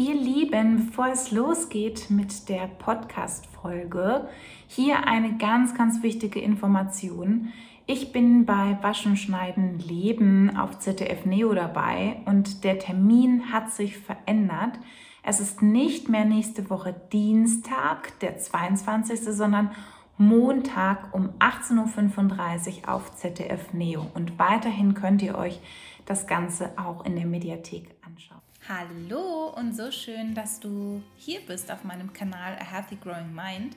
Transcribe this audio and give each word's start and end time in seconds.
Ihr 0.00 0.14
Lieben, 0.14 0.86
bevor 0.86 1.08
es 1.08 1.32
losgeht 1.32 2.08
mit 2.08 2.48
der 2.48 2.68
Podcast-Folge, 2.68 4.28
hier 4.68 5.08
eine 5.08 5.38
ganz, 5.38 5.74
ganz 5.74 6.04
wichtige 6.04 6.38
Information. 6.38 7.52
Ich 7.84 8.12
bin 8.12 8.46
bei 8.46 8.78
Waschen, 8.80 9.16
Schneiden, 9.16 9.80
Leben 9.80 10.56
auf 10.56 10.78
ZDF 10.78 11.24
Neo 11.24 11.52
dabei 11.52 12.18
und 12.26 12.62
der 12.62 12.78
Termin 12.78 13.52
hat 13.52 13.72
sich 13.72 13.98
verändert. 13.98 14.78
Es 15.24 15.40
ist 15.40 15.62
nicht 15.62 16.08
mehr 16.08 16.24
nächste 16.24 16.70
Woche 16.70 16.94
Dienstag, 17.12 18.16
der 18.20 18.38
22., 18.38 19.18
sondern 19.18 19.72
Montag 20.16 21.12
um 21.12 21.30
18.35 21.40 22.82
Uhr 22.82 22.94
auf 22.94 23.16
ZDF 23.16 23.72
Neo. 23.72 24.06
Und 24.14 24.38
weiterhin 24.38 24.94
könnt 24.94 25.22
ihr 25.22 25.36
euch 25.36 25.58
das 26.06 26.28
Ganze 26.28 26.70
auch 26.78 27.04
in 27.04 27.16
der 27.16 27.26
Mediathek 27.26 27.96
anschauen. 28.06 28.47
Hallo 28.68 29.48
und 29.56 29.74
so 29.74 29.90
schön, 29.90 30.34
dass 30.34 30.60
du 30.60 31.02
hier 31.16 31.40
bist 31.40 31.72
auf 31.72 31.84
meinem 31.84 32.12
Kanal 32.12 32.52
A 32.60 32.64
Healthy 32.70 32.96
Growing 32.96 33.34
Mind. 33.34 33.74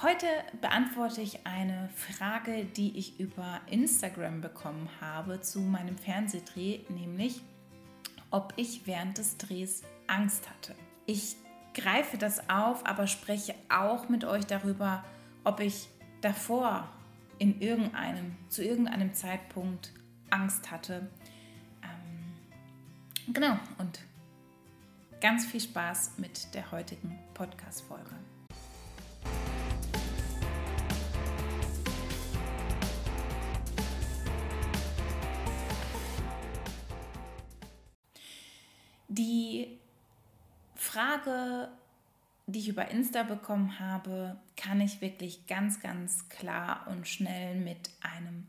Heute 0.00 0.26
beantworte 0.62 1.20
ich 1.20 1.46
eine 1.46 1.90
Frage, 1.94 2.64
die 2.64 2.96
ich 2.96 3.20
über 3.20 3.60
Instagram 3.66 4.40
bekommen 4.40 4.88
habe 5.02 5.42
zu 5.42 5.60
meinem 5.60 5.98
Fernsehdreh, 5.98 6.80
nämlich 6.88 7.42
ob 8.30 8.54
ich 8.56 8.86
während 8.86 9.18
des 9.18 9.36
Drehs 9.36 9.82
Angst 10.06 10.48
hatte. 10.48 10.74
Ich 11.04 11.36
greife 11.74 12.16
das 12.16 12.48
auf, 12.48 12.86
aber 12.86 13.06
spreche 13.06 13.54
auch 13.68 14.08
mit 14.08 14.24
euch 14.24 14.46
darüber, 14.46 15.04
ob 15.44 15.60
ich 15.60 15.88
davor 16.22 16.88
in 17.38 17.60
irgendeinem, 17.60 18.34
zu 18.48 18.64
irgendeinem 18.64 19.12
Zeitpunkt 19.12 19.92
Angst 20.30 20.70
hatte 20.70 21.10
Genau, 23.32 23.58
und 23.78 24.00
ganz 25.20 25.46
viel 25.46 25.60
Spaß 25.60 26.18
mit 26.18 26.54
der 26.54 26.70
heutigen 26.70 27.18
Podcast-Folge. 27.32 28.14
Die 39.08 39.78
Frage, 40.74 41.70
die 42.46 42.58
ich 42.58 42.68
über 42.68 42.88
Insta 42.88 43.22
bekommen 43.22 43.80
habe, 43.80 44.36
kann 44.54 44.82
ich 44.82 45.00
wirklich 45.00 45.46
ganz, 45.46 45.80
ganz 45.80 46.28
klar 46.28 46.86
und 46.88 47.08
schnell 47.08 47.54
mit 47.54 47.90
einem 48.02 48.46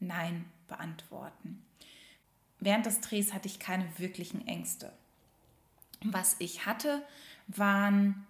Nein 0.00 0.46
beantworten. 0.66 1.53
Während 2.64 2.86
des 2.86 3.02
Drehs 3.02 3.34
hatte 3.34 3.46
ich 3.46 3.58
keine 3.58 3.86
wirklichen 3.98 4.48
Ängste. 4.48 4.90
Was 6.02 6.36
ich 6.38 6.64
hatte, 6.64 7.02
waren 7.46 8.26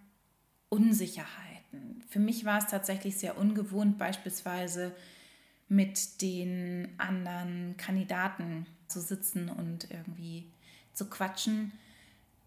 Unsicherheiten. 0.70 2.02
Für 2.08 2.18
mich 2.18 2.44
war 2.44 2.58
es 2.58 2.66
tatsächlich 2.66 3.16
sehr 3.16 3.38
ungewohnt, 3.38 3.96
beispielsweise 3.96 4.92
mit 5.68 6.20
den 6.20 6.88
anderen 6.98 7.76
Kandidaten 7.76 8.66
zu 8.88 9.00
sitzen 9.00 9.48
und 9.48 9.88
irgendwie 9.92 10.50
zu 10.94 11.08
quatschen. 11.08 11.70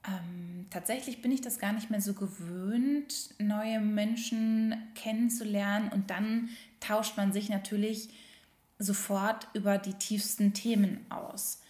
Ähm, 0.05 0.65
tatsächlich 0.69 1.21
bin 1.21 1.31
ich 1.31 1.39
das 1.39 1.57
gar 1.57 1.71
nicht 1.71 1.89
mehr 1.89 2.01
so 2.01 2.13
gewöhnt, 2.13 3.33
neue 3.39 3.79
Menschen 3.79 4.75
kennenzulernen 4.93 5.89
und 5.93 6.09
dann 6.09 6.49
tauscht 6.81 7.15
man 7.15 7.31
sich 7.31 7.47
natürlich 7.47 8.09
sofort 8.77 9.47
über 9.53 9.77
die 9.77 9.93
tiefsten 9.93 10.53
Themen 10.53 11.05
aus. 11.09 11.61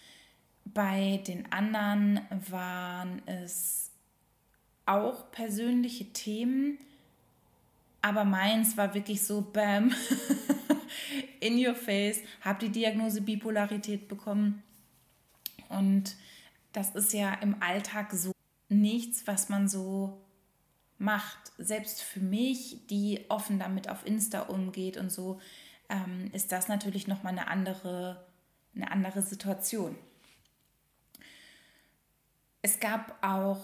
Bei 0.73 1.21
den 1.25 1.51
anderen 1.51 2.21
waren 2.49 3.21
es 3.25 3.91
auch 4.85 5.31
persönliche 5.31 6.11
Themen, 6.11 6.77
aber 8.01 8.25
meins 8.25 8.75
war 8.75 8.93
wirklich 8.93 9.23
so, 9.23 9.41
bam, 9.41 9.93
in 11.39 11.65
your 11.65 11.75
face, 11.75 12.19
habe 12.41 12.65
die 12.65 12.71
Diagnose 12.71 13.21
Bipolarität 13.21 14.07
bekommen. 14.07 14.63
Und 15.69 16.15
das 16.73 16.95
ist 16.95 17.13
ja 17.13 17.33
im 17.35 17.61
Alltag 17.61 18.11
so 18.11 18.31
nichts, 18.69 19.25
was 19.25 19.49
man 19.49 19.67
so 19.67 20.21
macht. 20.97 21.53
Selbst 21.57 22.01
für 22.01 22.19
mich, 22.19 22.87
die 22.89 23.25
offen 23.29 23.59
damit 23.59 23.89
auf 23.89 24.05
Insta 24.05 24.41
umgeht 24.41 24.97
und 24.97 25.11
so, 25.11 25.39
ähm, 25.89 26.29
ist 26.33 26.51
das 26.51 26.67
natürlich 26.67 27.07
nochmal 27.07 27.33
eine 27.33 27.47
andere, 27.47 28.25
eine 28.75 28.91
andere 28.91 29.21
Situation. 29.21 29.95
Es 32.67 32.81
gab 32.81 33.15
auch 33.21 33.61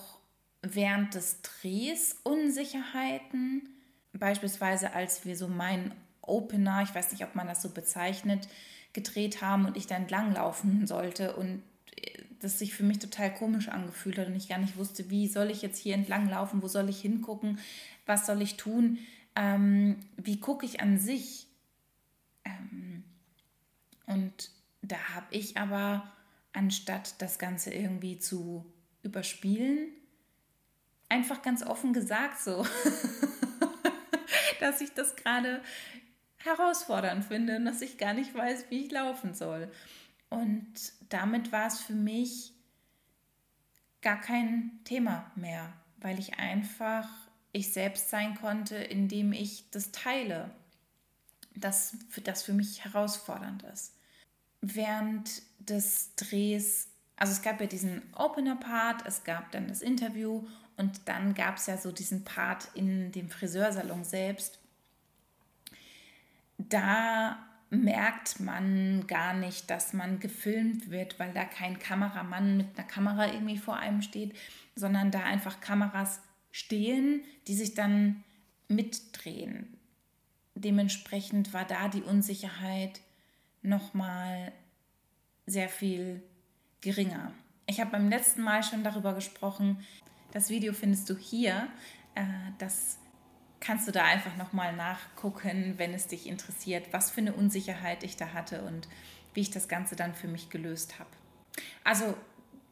während 0.61 1.13
des 1.13 1.41
Drehs 1.41 2.21
Unsicherheiten, 2.23 3.67
beispielsweise 4.13 4.93
als 4.93 5.25
wir 5.25 5.35
so 5.35 5.49
meinen 5.49 5.93
Opener, 6.21 6.83
ich 6.83 6.95
weiß 6.95 7.11
nicht, 7.11 7.25
ob 7.25 7.35
man 7.35 7.47
das 7.47 7.61
so 7.61 7.67
bezeichnet, 7.67 8.47
gedreht 8.93 9.41
haben 9.41 9.65
und 9.65 9.75
ich 9.75 9.87
dann 9.87 10.07
langlaufen 10.07 10.87
sollte 10.87 11.35
und 11.35 11.61
das 12.39 12.59
sich 12.59 12.73
für 12.73 12.83
mich 12.83 12.99
total 12.99 13.33
komisch 13.33 13.67
angefühlt 13.67 14.17
hat 14.17 14.27
und 14.27 14.37
ich 14.37 14.47
gar 14.47 14.57
nicht 14.57 14.77
wusste, 14.77 15.09
wie 15.09 15.27
soll 15.27 15.51
ich 15.51 15.61
jetzt 15.61 15.79
hier 15.79 15.95
entlang 15.95 16.29
laufen, 16.29 16.63
wo 16.63 16.69
soll 16.69 16.87
ich 16.87 17.01
hingucken, 17.01 17.59
was 18.05 18.25
soll 18.25 18.41
ich 18.41 18.55
tun, 18.55 18.99
ähm, 19.35 19.97
wie 20.15 20.39
gucke 20.39 20.65
ich 20.65 20.79
an 20.79 20.97
sich. 20.97 21.47
Ähm, 22.45 23.03
und 24.05 24.49
da 24.81 24.95
habe 25.13 25.27
ich 25.31 25.57
aber, 25.57 26.09
anstatt 26.53 27.21
das 27.21 27.37
Ganze 27.37 27.73
irgendwie 27.73 28.17
zu 28.17 28.72
überspielen. 29.03 29.89
Einfach 31.09 31.41
ganz 31.41 31.63
offen 31.63 31.93
gesagt 31.93 32.39
so, 32.39 32.65
dass 34.59 34.81
ich 34.81 34.93
das 34.93 35.15
gerade 35.15 35.61
herausfordernd 36.37 37.23
finde 37.25 37.57
und 37.57 37.65
dass 37.65 37.81
ich 37.81 37.97
gar 37.97 38.13
nicht 38.13 38.33
weiß, 38.33 38.65
wie 38.69 38.85
ich 38.85 38.91
laufen 38.91 39.33
soll. 39.33 39.71
Und 40.29 40.73
damit 41.09 41.51
war 41.51 41.67
es 41.67 41.79
für 41.79 41.93
mich 41.93 42.53
gar 44.01 44.19
kein 44.19 44.79
Thema 44.83 45.31
mehr, 45.35 45.71
weil 45.97 46.19
ich 46.19 46.39
einfach 46.39 47.07
ich 47.51 47.71
selbst 47.71 48.09
sein 48.09 48.35
konnte, 48.35 48.75
indem 48.75 49.31
ich 49.31 49.69
das 49.69 49.91
teile, 49.91 50.49
das, 51.55 51.95
das 52.23 52.43
für 52.43 52.53
mich 52.53 52.83
herausfordernd 52.83 53.63
ist. 53.63 53.95
Während 54.59 55.43
des 55.59 56.15
Drehs 56.15 56.89
also 57.23 57.31
es 57.31 57.41
gab 57.41 57.61
ja 57.61 57.67
diesen 57.67 58.01
Opener-Part, 58.17 59.07
es 59.07 59.23
gab 59.23 59.49
dann 59.53 59.69
das 59.69 59.81
Interview 59.81 60.45
und 60.75 61.07
dann 61.07 61.33
gab 61.33 61.55
es 61.55 61.67
ja 61.67 61.77
so 61.77 61.93
diesen 61.93 62.25
Part 62.25 62.67
in 62.73 63.13
dem 63.13 63.29
Friseursalon 63.29 64.03
selbst. 64.03 64.59
Da 66.57 67.37
merkt 67.69 68.41
man 68.41 69.07
gar 69.07 69.33
nicht, 69.33 69.69
dass 69.69 69.93
man 69.93 70.19
gefilmt 70.19 70.91
wird, 70.91 71.17
weil 71.17 71.31
da 71.31 71.45
kein 71.45 71.79
Kameramann 71.79 72.57
mit 72.57 72.77
einer 72.77 72.85
Kamera 72.85 73.27
irgendwie 73.31 73.57
vor 73.57 73.77
einem 73.77 74.01
steht, 74.01 74.35
sondern 74.75 75.09
da 75.09 75.23
einfach 75.23 75.61
Kameras 75.61 76.19
stehen, 76.51 77.23
die 77.47 77.55
sich 77.55 77.73
dann 77.73 78.21
mitdrehen. 78.67 79.77
Dementsprechend 80.55 81.53
war 81.53 81.63
da 81.63 81.87
die 81.87 82.03
Unsicherheit 82.03 82.99
nochmal 83.61 84.51
sehr 85.45 85.69
viel 85.69 86.21
geringer. 86.83 87.33
Ich 87.65 87.79
habe 87.79 87.91
beim 87.91 88.09
letzten 88.09 88.43
Mal 88.43 88.61
schon 88.61 88.83
darüber 88.83 89.13
gesprochen. 89.13 89.83
Das 90.31 90.49
Video 90.49 90.73
findest 90.73 91.09
du 91.09 91.17
hier. 91.17 91.67
Äh, 92.13 92.23
das 92.59 92.99
kannst 93.59 93.87
du 93.87 93.91
da 93.91 94.03
einfach 94.03 94.35
nochmal 94.35 94.75
nachgucken, 94.75 95.75
wenn 95.77 95.93
es 95.93 96.07
dich 96.07 96.27
interessiert, 96.27 96.91
was 96.91 97.09
für 97.09 97.21
eine 97.21 97.33
Unsicherheit 97.33 98.03
ich 98.03 98.17
da 98.17 98.33
hatte 98.33 98.61
und 98.63 98.89
wie 99.33 99.41
ich 99.41 99.51
das 99.51 99.67
Ganze 99.67 99.95
dann 99.95 100.13
für 100.13 100.27
mich 100.27 100.49
gelöst 100.49 100.99
habe. 100.99 101.09
Also 101.83 102.15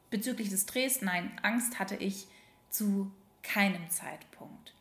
bezüglich 0.09 0.49
des 0.49 0.65
Drehs, 0.65 1.01
nein, 1.01 1.31
Angst 1.41 1.79
hatte 1.79 1.95
ich 1.95 2.27
zu 2.69 3.11
keinem 3.41 3.89
Zeitpunkt. 3.89 4.73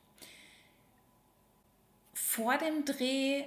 Vor 2.13 2.59
dem 2.59 2.85
Dreh 2.85 3.45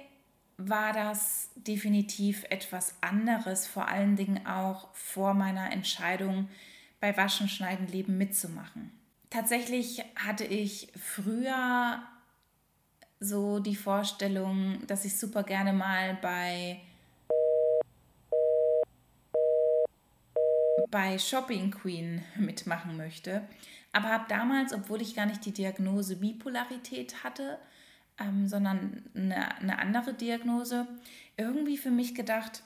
war 0.56 0.92
das 0.92 1.50
definitiv 1.56 2.44
etwas 2.50 2.94
anderes, 3.00 3.66
vor 3.66 3.88
allen 3.88 4.16
Dingen 4.16 4.46
auch 4.46 4.94
vor 4.94 5.34
meiner 5.34 5.72
Entscheidung 5.72 6.48
bei 7.00 7.16
Waschen, 7.16 7.48
Schneiden, 7.48 7.86
Leben 7.88 8.16
mitzumachen. 8.18 8.90
Tatsächlich 9.30 10.04
hatte 10.14 10.44
ich 10.44 10.92
früher 10.96 12.02
so 13.20 13.58
die 13.58 13.76
Vorstellung, 13.76 14.78
dass 14.86 15.04
ich 15.04 15.18
super 15.18 15.42
gerne 15.42 15.72
mal 15.72 16.16
bei 16.20 16.80
bei 20.90 21.18
Shopping 21.18 21.72
Queen 21.72 22.22
mitmachen 22.36 22.96
möchte, 22.96 23.42
aber 23.90 24.10
habe 24.10 24.26
damals, 24.28 24.72
obwohl 24.72 25.02
ich 25.02 25.16
gar 25.16 25.26
nicht 25.26 25.44
die 25.44 25.52
Diagnose 25.52 26.14
Bipolarität 26.14 27.24
hatte, 27.24 27.58
ähm, 28.18 28.48
sondern 28.48 29.02
eine, 29.14 29.56
eine 29.56 29.78
andere 29.78 30.14
Diagnose, 30.14 30.86
irgendwie 31.36 31.76
für 31.76 31.90
mich 31.90 32.14
gedacht, 32.14 32.62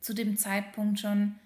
zu 0.00 0.14
dem 0.14 0.36
Zeitpunkt 0.36 1.00
schon, 1.00 1.36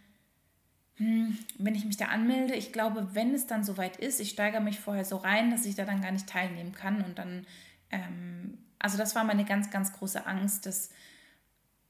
hm, 0.96 1.38
wenn 1.58 1.74
ich 1.74 1.84
mich 1.84 1.96
da 1.96 2.06
anmelde, 2.06 2.54
ich 2.54 2.72
glaube, 2.72 3.08
wenn 3.14 3.34
es 3.34 3.46
dann 3.46 3.64
soweit 3.64 3.96
ist, 3.96 4.20
ich 4.20 4.30
steigere 4.30 4.60
mich 4.60 4.78
vorher 4.78 5.04
so 5.04 5.16
rein, 5.16 5.50
dass 5.50 5.64
ich 5.64 5.74
da 5.74 5.84
dann 5.84 6.02
gar 6.02 6.12
nicht 6.12 6.28
teilnehmen 6.28 6.72
kann. 6.72 7.02
Und 7.02 7.18
dann, 7.18 7.46
ähm, 7.90 8.58
also 8.78 8.96
das 8.96 9.14
war 9.14 9.24
meine 9.24 9.44
ganz, 9.44 9.70
ganz 9.70 9.92
große 9.92 10.24
Angst, 10.26 10.66
dass 10.66 10.90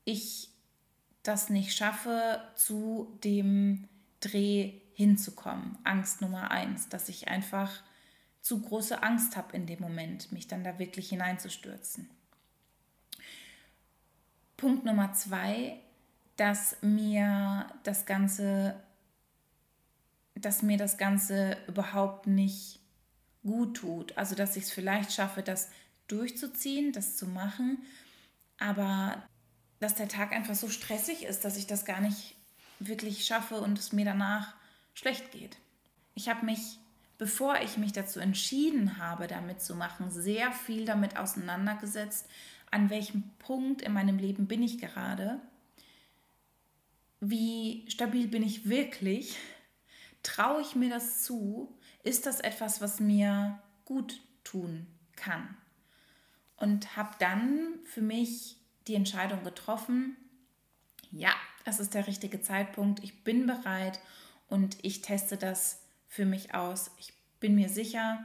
ich 0.05 0.49
das 1.23 1.51
nicht 1.51 1.77
schaffe, 1.77 2.41
zu 2.55 3.19
dem 3.25 3.89
Dreh 4.21 4.73
hinzukommen. 4.95 5.77
Angst 5.85 6.21
Nummer 6.21 6.51
eins, 6.51 6.89
dass 6.89 7.09
ich 7.09 7.29
einfach 7.29 7.83
zu 8.45 8.61
große 8.61 9.03
Angst 9.03 9.37
habe 9.37 9.57
in 9.57 9.67
dem 9.67 9.81
Moment, 9.81 10.31
mich 10.31 10.47
dann 10.47 10.65
da 10.65 10.79
wirklich 10.79 11.09
hineinzustürzen. 11.09 12.11
Punkt 14.59 14.85
Nummer 14.85 15.15
zwei, 15.15 15.79
dass 16.37 16.77
mir 16.83 17.67
das 17.85 18.05
Ganze 18.05 18.77
dass 20.35 20.63
mir 20.63 20.77
das 20.77 20.99
Ganze 20.99 21.57
überhaupt 21.69 22.27
nicht 22.27 22.81
gut 23.43 23.79
tut. 23.79 24.17
Also 24.19 24.35
dass 24.35 24.57
ich 24.57 24.65
es 24.65 24.71
vielleicht 24.71 25.13
schaffe, 25.13 25.43
das 25.43 25.71
durchzuziehen, 26.09 26.93
das 26.93 27.17
zu 27.17 27.27
machen, 27.27 27.79
aber 28.59 29.23
dass 29.81 29.95
der 29.95 30.09
Tag 30.09 30.33
einfach 30.33 30.55
so 30.55 30.69
stressig 30.69 31.25
ist, 31.25 31.45
dass 31.45 31.57
ich 31.57 31.67
das 31.67 31.85
gar 31.85 32.01
nicht 32.01 32.35
wirklich 32.79 33.25
schaffe 33.25 33.61
und 33.61 33.79
es 33.79 33.93
mir 33.93 34.05
danach 34.05 34.55
schlecht 34.93 35.31
geht. 35.31 35.57
Ich 36.15 36.29
habe 36.29 36.45
mich, 36.45 36.79
bevor 37.19 37.61
ich 37.61 37.77
mich 37.77 37.93
dazu 37.93 38.21
entschieden 38.21 38.99
habe, 38.99 39.27
damit 39.27 39.63
zu 39.63 39.75
machen, 39.75 40.11
sehr 40.11 40.53
viel 40.53 40.85
damit 40.85 41.17
auseinandergesetzt, 41.17 42.29
an 42.71 42.91
welchem 42.91 43.31
Punkt 43.39 43.83
in 43.83 43.93
meinem 43.93 44.19
Leben 44.19 44.47
bin 44.47 44.63
ich 44.63 44.79
gerade, 44.79 45.41
wie 47.21 47.85
stabil 47.89 48.29
bin 48.29 48.43
ich 48.43 48.69
wirklich 48.69 49.37
Traue 50.25 50.63
ich 50.63 50.75
mir 50.75 50.89
das 50.89 51.23
zu? 51.23 51.79
Ist 52.03 52.27
das 52.27 52.41
etwas, 52.41 52.81
was 52.81 52.99
mir 52.99 53.61
gut 53.85 54.21
tun 54.43 54.87
kann? 55.15 55.57
Und 56.57 56.97
habe 56.97 57.11
dann 57.21 57.79
für 57.85 58.01
mich 58.01 58.57
die 58.89 58.95
Entscheidung 58.95 59.45
getroffen, 59.45 60.17
ja, 61.13 61.33
es 61.65 61.79
ist 61.79 61.95
der 61.95 62.07
richtige 62.07 62.41
Zeitpunkt, 62.41 63.05
ich 63.05 63.23
bin 63.23 63.47
bereit 63.47 64.01
und 64.49 64.77
ich 64.83 65.03
teste 65.03 65.37
das 65.37 65.83
für 66.15 66.27
mich 66.27 66.55
aus. 66.55 66.93
Ich 67.01 67.13
bin 67.41 67.57
mir 67.57 67.69
sicher, 67.69 68.25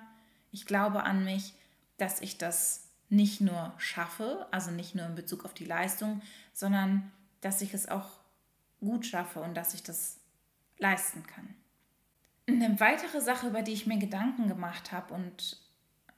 ich 0.52 0.68
glaube 0.68 1.04
an 1.06 1.26
mich, 1.26 1.54
dass 1.98 2.22
ich 2.22 2.38
das 2.38 2.88
nicht 3.10 3.42
nur 3.42 3.74
schaffe, 3.80 4.46
also 4.52 4.70
nicht 4.70 4.94
nur 4.94 5.08
in 5.08 5.16
Bezug 5.16 5.44
auf 5.44 5.56
die 5.56 5.66
Leistung, 5.66 6.22
sondern 6.54 7.12
dass 7.42 7.64
ich 7.64 7.74
es 7.74 7.90
auch 7.90 8.20
gut 8.80 9.08
schaffe 9.08 9.42
und 9.42 9.56
dass 9.58 9.74
ich 9.74 9.82
das 9.82 10.20
leisten 10.78 11.26
kann. 11.26 11.56
Eine 12.48 12.80
weitere 12.80 13.22
Sache, 13.22 13.48
über 13.48 13.64
die 13.64 13.74
ich 13.74 13.88
mir 13.88 13.98
Gedanken 13.98 14.48
gemacht 14.48 14.92
habe 14.92 15.16
und 15.16 15.58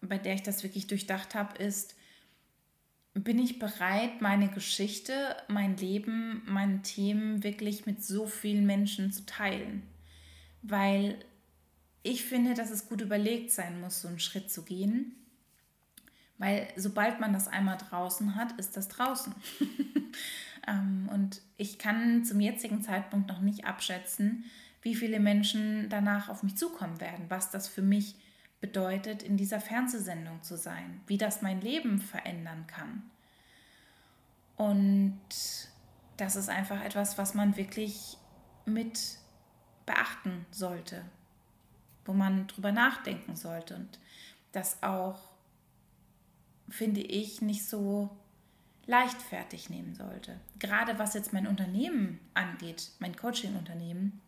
bei 0.01 0.17
der 0.17 0.33
ich 0.33 0.43
das 0.43 0.63
wirklich 0.63 0.87
durchdacht 0.87 1.35
habe, 1.35 1.57
ist, 1.57 1.95
bin 3.13 3.39
ich 3.39 3.59
bereit, 3.59 4.19
meine 4.19 4.49
Geschichte, 4.49 5.37
mein 5.47 5.77
Leben, 5.77 6.43
meine 6.47 6.81
Themen 6.81 7.45
wirklich 7.45 7.85
mit 7.85 8.03
so 8.03 8.27
vielen 8.27 8.65
Menschen 8.65 9.13
zu 9.13 9.25
teilen? 9.25 9.83
Weil 10.61 11.17
ich 12.03 12.23
finde, 12.25 12.53
dass 12.53 12.71
es 12.71 12.87
gut 12.87 13.01
überlegt 13.01 13.51
sein 13.51 13.79
muss, 13.79 14.01
so 14.01 14.07
einen 14.07 14.19
Schritt 14.19 14.51
zu 14.51 14.63
gehen. 14.63 15.15
Weil 16.37 16.67
sobald 16.75 17.19
man 17.19 17.33
das 17.33 17.47
einmal 17.47 17.77
draußen 17.77 18.35
hat, 18.35 18.53
ist 18.59 18.75
das 18.77 18.87
draußen. 18.87 19.33
Ähm, 20.67 21.09
und 21.11 21.41
ich 21.57 21.79
kann 21.79 22.23
zum 22.23 22.39
jetzigen 22.39 22.81
Zeitpunkt 22.81 23.27
noch 23.27 23.41
nicht 23.41 23.65
abschätzen, 23.65 24.45
wie 24.81 24.95
viele 24.95 25.19
Menschen 25.19 25.89
danach 25.89 26.29
auf 26.29 26.43
mich 26.43 26.55
zukommen 26.55 26.99
werden, 26.99 27.25
was 27.29 27.49
das 27.51 27.67
für 27.67 27.81
mich 27.81 28.15
bedeutet, 28.59 29.23
in 29.23 29.37
dieser 29.37 29.59
Fernsehsendung 29.59 30.43
zu 30.43 30.57
sein, 30.57 31.01
wie 31.07 31.17
das 31.17 31.41
mein 31.41 31.61
Leben 31.61 31.99
verändern 31.99 32.67
kann. 32.67 33.03
Und 34.55 35.19
das 36.17 36.35
ist 36.35 36.49
einfach 36.49 36.83
etwas, 36.83 37.17
was 37.17 37.33
man 37.33 37.57
wirklich 37.57 38.17
mit 38.65 39.17
beachten 39.87 40.45
sollte, 40.51 41.03
wo 42.05 42.13
man 42.13 42.47
drüber 42.47 42.71
nachdenken 42.71 43.35
sollte 43.35 43.75
und 43.75 43.99
das 44.51 44.81
auch, 44.83 45.19
finde 46.69 47.01
ich, 47.01 47.41
nicht 47.41 47.65
so 47.65 48.09
leichtfertig 48.85 49.69
nehmen 49.69 49.95
sollte. 49.95 50.39
Gerade 50.59 50.99
was 50.99 51.13
jetzt 51.13 51.33
mein 51.33 51.47
Unternehmen 51.47 52.19
angeht, 52.33 52.91
mein 52.99 53.15
Coaching-Unternehmen, 53.15 54.19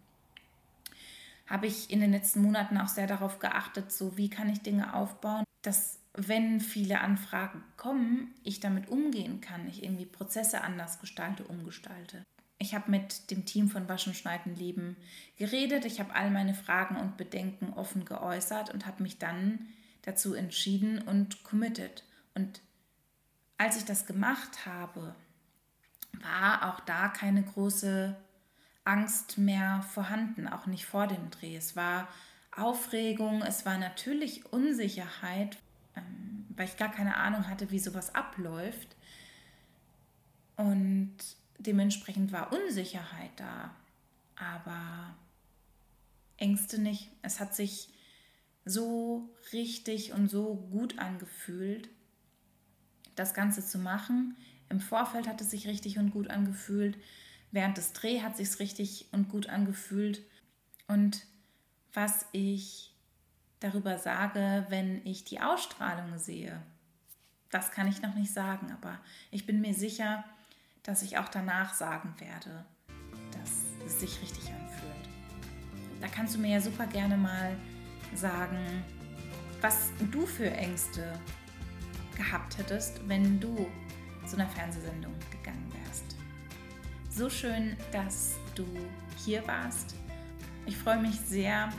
habe 1.48 1.68
ich 1.68 1.92
in 1.92 2.00
den 2.00 2.12
letzten 2.12 2.42
Monaten 2.42 2.78
auch 2.78 2.88
sehr 2.88 3.08
darauf 3.08 3.40
geachtet, 3.40 3.92
so 3.92 4.18
wie 4.18 4.30
kann 4.30 4.50
ich 4.50 4.62
Dinge 4.62 4.94
aufbauen, 4.94 5.44
dass 5.62 6.00
wenn 6.14 6.62
viele 6.62 7.02
Anfragen 7.02 7.64
kommen, 7.76 8.34
ich 8.44 8.60
damit 8.60 8.88
umgehen 8.88 9.42
kann, 9.42 9.68
ich 9.68 9.84
irgendwie 9.84 10.06
Prozesse 10.06 10.62
anders 10.62 11.00
gestalte, 11.00 11.44
umgestalte. 11.44 12.24
Ich 12.64 12.74
habe 12.74 12.90
mit 12.90 13.30
dem 13.30 13.46
Team 13.46 13.70
von 13.70 13.90
Waschen, 13.90 14.14
Schneiden, 14.14 14.56
Leben 14.56 14.96
geredet, 15.36 15.84
ich 15.84 16.00
habe 16.00 16.16
all 16.16 16.32
meine 16.32 16.54
Fragen 16.54 16.96
und 16.96 17.18
Bedenken 17.18 17.74
offen 17.74 18.06
geäußert 18.06 18.74
und 18.74 18.86
habe 18.86 19.04
mich 19.04 19.20
dann 19.20 19.68
dazu 20.04 20.34
entschieden 20.34 21.02
und 21.02 21.44
committed. 21.44 22.06
Und 22.36 22.62
als 23.58 23.76
ich 23.76 23.84
das 23.84 24.06
gemacht 24.06 24.66
habe, 24.66 25.14
war 26.22 26.74
auch 26.74 26.80
da 26.80 27.10
keine 27.10 27.44
große 27.44 28.16
Angst 28.86 29.38
mehr 29.38 29.82
vorhanden, 29.94 30.48
auch 30.48 30.66
nicht 30.66 30.86
vor 30.86 31.08
dem 31.08 31.32
Dreh. 31.32 31.58
Es 31.58 31.76
war 31.76 32.08
Aufregung, 32.56 33.42
es 33.42 33.66
war 33.66 33.78
natürlich 33.78 34.54
Unsicherheit, 34.54 35.58
ähm, 35.98 36.46
weil 36.56 36.68
ich 36.68 36.78
gar 36.78 36.92
keine 36.92 37.18
Ahnung 37.18 37.50
hatte, 37.50 37.72
wie 37.72 37.80
sowas 37.80 38.16
abläuft. 38.16 38.96
Und 40.56 41.18
dementsprechend 41.60 42.32
war 42.32 42.52
Unsicherheit 42.54 43.32
da, 43.38 43.76
aber 44.36 45.16
Ängste 46.38 46.80
nicht. 46.80 47.10
Es 47.22 47.40
hat 47.40 47.56
sich 47.56 47.90
so 48.66 49.30
richtig 49.52 50.14
und 50.14 50.30
so 50.30 50.56
gut 50.72 51.00
angefühlt, 51.00 51.90
das 53.16 53.34
Ganze 53.34 53.66
zu 53.66 53.78
machen. 53.78 54.36
Im 54.70 54.80
Vorfeld 54.80 55.28
hat 55.28 55.42
es 55.42 55.52
sich 55.52 55.68
richtig 55.68 56.00
und 56.00 56.12
gut 56.12 56.30
angefühlt. 56.30 56.98
Während 57.52 57.78
des 57.78 57.94
Dreh 57.94 58.22
hat 58.22 58.38
sich 58.38 58.60
richtig 58.60 59.08
und 59.12 59.30
gut 59.30 59.48
angefühlt. 59.48 60.22
Und 60.88 61.26
was 61.94 62.26
ich 62.32 62.94
darüber 63.60 63.98
sage, 63.98 64.66
wenn 64.70 65.06
ich 65.06 65.24
die 65.24 65.40
Ausstrahlung 65.40 66.18
sehe, 66.18 66.62
das 67.50 67.72
kann 67.72 67.88
ich 67.88 68.02
noch 68.02 68.16
nicht 68.16 68.34
sagen, 68.34 68.72
aber 68.72 69.00
ich 69.30 69.46
bin 69.46 69.62
mir 69.62 69.76
sicher, 69.76 70.26
dass 70.84 71.02
ich 71.02 71.18
auch 71.18 71.30
danach 71.30 71.74
sagen 71.74 72.14
werde, 72.20 72.66
dass 73.32 73.64
es 73.86 74.00
sich 74.02 74.22
richtig 74.22 74.50
anfühlt. 74.52 75.10
Da 76.02 76.08
kannst 76.08 76.36
du 76.36 76.40
mir 76.40 76.52
ja 76.52 76.62
super 76.62 76.86
gerne 76.88 77.18
mal 77.18 77.56
sagen, 78.14 78.84
was 79.62 79.92
du 80.12 80.26
für 80.26 80.52
Ängste 80.52 81.18
gehabt 82.18 82.58
hättest, 82.58 83.08
wenn 83.08 83.40
du 83.40 83.70
zu 84.26 84.36
einer 84.36 84.50
Fernsehsendung 84.50 85.14
gegangen 85.32 85.72
wärst. 85.74 86.18
So 87.10 87.30
schön, 87.30 87.78
dass 87.92 88.36
du 88.56 88.66
hier 89.24 89.46
warst. 89.48 89.96
Ich 90.66 90.78
freue 90.78 91.00
mich 91.00 91.20
sehr, 91.22 91.72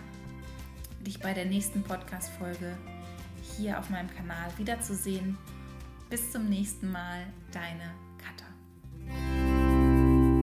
dich 1.00 1.20
bei 1.20 1.34
der 1.34 1.44
nächsten 1.44 1.82
Podcast-Folge 1.82 2.76
hier 3.56 3.78
auf 3.78 3.90
meinem 3.90 4.14
Kanal 4.14 4.50
wiederzusehen. 4.56 5.36
Bis 6.08 6.32
zum 6.32 6.48
nächsten 6.48 6.90
Mal, 6.90 7.26
deine 7.52 7.92